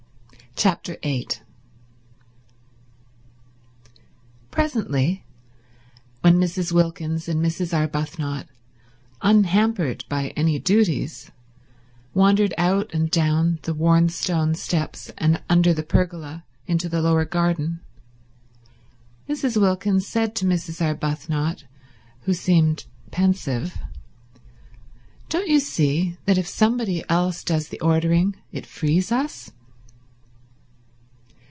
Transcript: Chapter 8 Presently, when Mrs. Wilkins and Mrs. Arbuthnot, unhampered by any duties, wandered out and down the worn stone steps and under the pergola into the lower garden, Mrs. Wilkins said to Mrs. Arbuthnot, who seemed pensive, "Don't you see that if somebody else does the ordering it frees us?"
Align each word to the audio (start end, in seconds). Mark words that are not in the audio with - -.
Chapter 0.53 0.97
8 1.01 1.41
Presently, 4.51 5.23
when 6.19 6.39
Mrs. 6.39 6.71
Wilkins 6.71 7.27
and 7.27 7.41
Mrs. 7.43 7.73
Arbuthnot, 7.75 8.47
unhampered 9.23 10.05
by 10.07 10.27
any 10.35 10.59
duties, 10.59 11.31
wandered 12.13 12.53
out 12.59 12.93
and 12.93 13.09
down 13.09 13.57
the 13.63 13.73
worn 13.73 14.09
stone 14.09 14.53
steps 14.53 15.09
and 15.17 15.41
under 15.49 15.73
the 15.73 15.81
pergola 15.81 16.43
into 16.67 16.87
the 16.87 17.01
lower 17.01 17.25
garden, 17.25 17.79
Mrs. 19.27 19.59
Wilkins 19.59 20.05
said 20.05 20.35
to 20.35 20.45
Mrs. 20.45 20.79
Arbuthnot, 20.79 21.63
who 22.25 22.35
seemed 22.35 22.85
pensive, 23.09 23.79
"Don't 25.27 25.47
you 25.47 25.59
see 25.59 26.17
that 26.25 26.37
if 26.37 26.45
somebody 26.45 27.03
else 27.09 27.43
does 27.43 27.69
the 27.69 27.79
ordering 27.79 28.35
it 28.51 28.67
frees 28.67 29.11
us?" 29.11 29.51